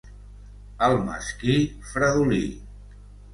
[0.87, 1.57] El mesquí,
[1.91, 2.41] fredolí.